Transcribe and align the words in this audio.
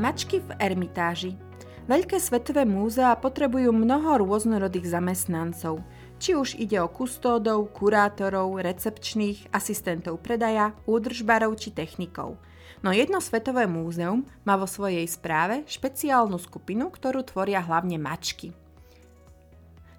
Mačky 0.00 0.40
v 0.40 0.56
Ermitáži 0.56 1.36
Veľké 1.84 2.16
svetové 2.16 2.64
múzea 2.64 3.12
potrebujú 3.20 3.68
mnoho 3.68 4.24
rôznorodých 4.24 4.96
zamestnancov, 4.96 5.84
či 6.16 6.32
už 6.32 6.56
ide 6.56 6.80
o 6.80 6.88
kustódov, 6.88 7.68
kurátorov, 7.76 8.64
recepčných, 8.64 9.52
asistentov 9.52 10.24
predaja, 10.24 10.72
údržbarov 10.88 11.52
či 11.60 11.76
technikov. 11.76 12.40
No 12.80 12.96
jedno 12.96 13.20
svetové 13.20 13.68
múzeum 13.68 14.24
má 14.48 14.56
vo 14.56 14.64
svojej 14.64 15.04
správe 15.04 15.68
špeciálnu 15.68 16.40
skupinu, 16.40 16.88
ktorú 16.88 17.20
tvoria 17.20 17.60
hlavne 17.60 18.00
mačky. 18.00 18.56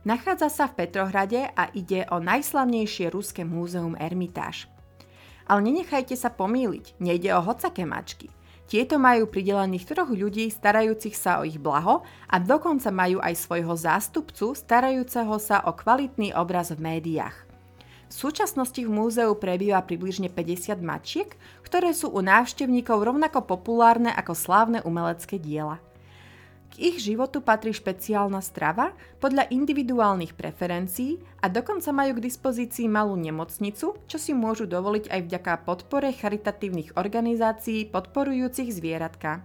Nachádza 0.02 0.50
sa 0.50 0.66
v 0.66 0.82
Petrohrade 0.82 1.46
a 1.54 1.70
ide 1.78 2.10
o 2.10 2.18
najslavnejšie 2.18 3.14
ruské 3.14 3.46
múzeum 3.46 3.94
Ermitáž. 4.02 4.66
Ale 5.46 5.62
nenechajte 5.62 6.18
sa 6.18 6.34
pomýliť, 6.34 6.98
nejde 6.98 7.38
o 7.38 7.46
hocaké 7.46 7.86
mačky– 7.86 8.34
tieto 8.72 8.96
majú 8.96 9.28
pridelených 9.28 9.84
troch 9.84 10.08
ľudí 10.08 10.48
starajúcich 10.48 11.12
sa 11.12 11.44
o 11.44 11.46
ich 11.46 11.60
blaho 11.60 12.08
a 12.32 12.40
dokonca 12.40 12.88
majú 12.88 13.20
aj 13.20 13.36
svojho 13.36 13.76
zástupcu 13.76 14.56
starajúceho 14.56 15.36
sa 15.44 15.60
o 15.68 15.76
kvalitný 15.76 16.32
obraz 16.32 16.72
v 16.72 16.80
médiách. 16.80 17.36
V 18.08 18.14
súčasnosti 18.16 18.80
v 18.80 18.88
múzeu 18.88 19.36
prebýva 19.36 19.84
približne 19.84 20.32
50 20.32 20.80
mačiek, 20.80 21.36
ktoré 21.68 21.92
sú 21.92 22.16
u 22.16 22.24
návštevníkov 22.24 23.12
rovnako 23.12 23.44
populárne 23.44 24.16
ako 24.16 24.32
slávne 24.40 24.80
umelecké 24.88 25.36
diela. 25.36 25.84
K 26.72 26.80
ich 26.80 27.04
životu 27.04 27.44
patrí 27.44 27.76
špeciálna 27.76 28.40
strava 28.40 28.96
podľa 29.20 29.52
individuálnych 29.52 30.40
preferencií 30.40 31.20
a 31.44 31.52
dokonca 31.52 31.92
majú 31.92 32.16
k 32.16 32.32
dispozícii 32.32 32.88
malú 32.88 33.20
nemocnicu, 33.20 34.00
čo 34.08 34.18
si 34.18 34.32
môžu 34.32 34.72
dovoliť 34.72 35.12
aj 35.12 35.20
vďaka 35.28 35.68
podpore 35.68 36.16
charitatívnych 36.16 36.96
organizácií 36.96 37.92
podporujúcich 37.92 38.72
zvieratka. 38.72 39.44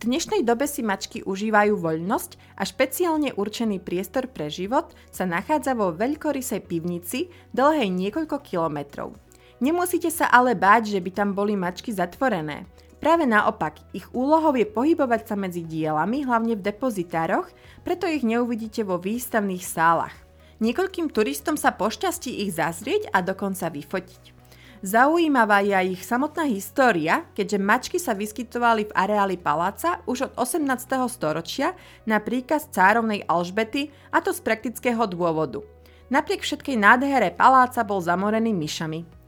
V 0.00 0.08
dnešnej 0.08 0.40
dobe 0.40 0.64
si 0.64 0.80
mačky 0.80 1.20
užívajú 1.20 1.76
voľnosť 1.76 2.56
a 2.56 2.64
špeciálne 2.64 3.36
určený 3.36 3.84
priestor 3.84 4.24
pre 4.32 4.48
život 4.48 4.96
sa 5.12 5.28
nachádza 5.28 5.76
vo 5.76 5.92
veľkorysej 5.92 6.64
pivnici 6.64 7.28
dlhej 7.52 7.92
niekoľko 7.92 8.40
kilometrov. 8.40 9.12
Nemusíte 9.60 10.08
sa 10.08 10.24
ale 10.32 10.56
báť, 10.56 10.96
že 10.96 11.04
by 11.04 11.10
tam 11.12 11.36
boli 11.36 11.52
mačky 11.52 11.92
zatvorené. 11.92 12.64
Práve 13.00 13.24
naopak, 13.24 13.80
ich 13.96 14.04
úlohou 14.12 14.52
je 14.52 14.68
pohybovať 14.68 15.32
sa 15.32 15.36
medzi 15.36 15.64
dielami, 15.64 16.20
hlavne 16.28 16.52
v 16.52 16.64
depozitároch, 16.68 17.48
preto 17.80 18.04
ich 18.04 18.20
neuvidíte 18.20 18.84
vo 18.84 19.00
výstavných 19.00 19.64
sálach. 19.64 20.12
Niekoľkým 20.60 21.08
turistom 21.08 21.56
sa 21.56 21.72
pošťastí 21.72 22.44
ich 22.44 22.52
zazrieť 22.52 23.08
a 23.16 23.24
dokonca 23.24 23.72
vyfotiť. 23.72 24.36
Zaujímavá 24.84 25.64
je 25.64 25.72
aj 25.76 25.86
ich 25.92 26.02
samotná 26.04 26.44
história, 26.48 27.24
keďže 27.32 27.58
mačky 27.60 27.96
sa 27.96 28.12
vyskytovali 28.12 28.88
v 28.88 28.96
areáli 28.96 29.36
paláca 29.40 30.04
už 30.04 30.28
od 30.28 30.32
18. 30.36 30.64
storočia 31.08 31.76
na 32.04 32.20
príkaz 32.20 32.68
cárovnej 32.68 33.24
Alžbety 33.28 33.92
a 34.12 34.20
to 34.20 34.32
z 34.32 34.40
praktického 34.44 35.04
dôvodu. 35.08 35.64
Napriek 36.12 36.44
všetkej 36.44 36.76
nádhere 36.80 37.28
paláca 37.32 37.80
bol 37.84 38.00
zamorený 38.00 38.56
myšami. 38.56 39.19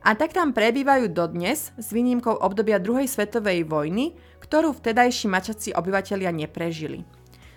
A 0.00 0.16
tak 0.16 0.32
tam 0.32 0.56
prebývajú 0.56 1.12
dodnes, 1.12 1.76
s 1.76 1.88
výnimkou 1.92 2.32
obdobia 2.40 2.80
druhej 2.80 3.04
svetovej 3.04 3.68
vojny, 3.68 4.16
ktorú 4.40 4.72
vtedajší 4.72 5.28
mačací 5.28 5.68
obyvatelia 5.76 6.32
neprežili. 6.32 7.04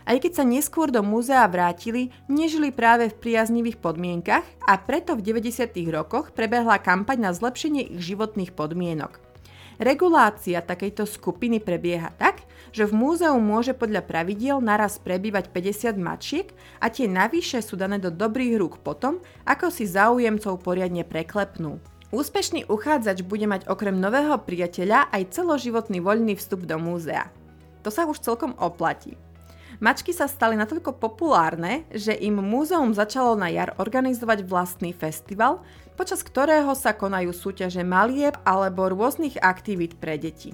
Aj 0.03 0.19
keď 0.19 0.31
sa 0.35 0.43
neskôr 0.43 0.91
do 0.91 0.99
múzea 0.99 1.47
vrátili, 1.47 2.11
nežili 2.27 2.75
práve 2.75 3.07
v 3.07 3.15
priaznivých 3.15 3.79
podmienkach 3.79 4.43
a 4.67 4.75
preto 4.75 5.15
v 5.15 5.23
90. 5.23 5.71
rokoch 5.95 6.35
prebehla 6.35 6.83
kampaň 6.83 7.23
na 7.23 7.31
zlepšenie 7.31 7.95
ich 7.95 8.11
životných 8.11 8.51
podmienok. 8.51 9.23
Regulácia 9.79 10.59
takejto 10.59 11.07
skupiny 11.07 11.63
prebieha 11.63 12.11
tak, 12.19 12.43
že 12.75 12.83
v 12.83 12.93
múzeu 12.93 13.33
môže 13.39 13.71
podľa 13.71 14.05
pravidiel 14.05 14.59
naraz 14.59 14.99
prebývať 14.99 15.49
50 15.49 15.97
mačiek 15.97 16.47
a 16.83 16.91
tie 16.91 17.07
navyše 17.07 17.63
sú 17.63 17.79
dané 17.79 17.97
do 17.97 18.11
dobrých 18.11 18.59
rúk 18.59 18.83
potom, 18.83 19.23
ako 19.47 19.71
si 19.71 19.87
záujemcov 19.87 20.61
poriadne 20.61 21.07
preklepnú. 21.07 21.92
Úspešný 22.13 22.69
uchádzač 22.69 23.25
bude 23.25 23.49
mať 23.49 23.65
okrem 23.65 23.97
nového 23.97 24.37
priateľa 24.37 25.09
aj 25.09 25.33
celoživotný 25.33 25.97
voľný 25.97 26.37
vstup 26.37 26.69
do 26.69 26.77
múzea. 26.77 27.33
To 27.81 27.89
sa 27.89 28.05
už 28.05 28.21
celkom 28.21 28.53
oplatí. 28.61 29.17
Mačky 29.81 30.13
sa 30.13 30.29
stali 30.29 30.53
natoľko 30.53 31.01
populárne, 31.01 31.89
že 31.89 32.13
im 32.13 32.37
múzeum 32.37 32.93
začalo 32.93 33.33
na 33.33 33.49
jar 33.49 33.73
organizovať 33.81 34.45
vlastný 34.45 34.93
festival, 34.93 35.65
počas 35.97 36.21
ktorého 36.21 36.77
sa 36.77 36.93
konajú 36.93 37.33
súťaže 37.33 37.81
malieb 37.81 38.37
alebo 38.45 38.93
rôznych 38.93 39.41
aktivít 39.41 39.97
pre 39.97 40.21
deti. 40.21 40.53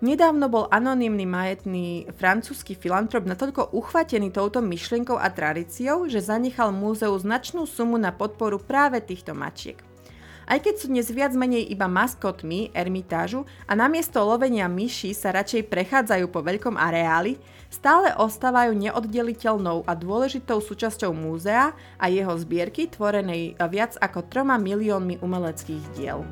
Nedávno 0.00 0.48
bol 0.48 0.64
anonymný 0.72 1.28
majetný 1.28 2.08
francúzsky 2.16 2.72
filantrop 2.72 3.28
natoľko 3.28 3.68
uchvatený 3.76 4.32
touto 4.32 4.64
myšlienkou 4.64 5.20
a 5.20 5.28
tradíciou, 5.28 6.08
že 6.08 6.24
zanechal 6.24 6.72
múzeu 6.72 7.12
značnú 7.20 7.68
sumu 7.68 8.00
na 8.00 8.16
podporu 8.16 8.56
práve 8.56 9.04
týchto 9.04 9.36
mačiek. 9.36 9.76
Aj 10.46 10.62
keď 10.62 10.74
sú 10.78 10.86
dnes 10.86 11.10
viac 11.10 11.34
menej 11.34 11.66
iba 11.74 11.90
maskotmi 11.90 12.70
Ermitážu 12.70 13.42
a 13.66 13.74
namiesto 13.74 14.22
lovenia 14.22 14.70
myši 14.70 15.10
sa 15.10 15.34
radšej 15.34 15.66
prechádzajú 15.66 16.30
po 16.30 16.38
veľkom 16.38 16.78
areáli, 16.78 17.34
stále 17.66 18.14
ostávajú 18.14 18.70
neoddeliteľnou 18.78 19.82
a 19.82 19.92
dôležitou 19.98 20.62
súčasťou 20.62 21.10
múzea 21.10 21.74
a 21.98 22.06
jeho 22.06 22.30
zbierky 22.38 22.86
tvorenej 22.86 23.58
viac 23.66 23.98
ako 23.98 24.22
troma 24.30 24.54
miliónmi 24.54 25.18
umeleckých 25.18 25.84
diel. 25.98 26.22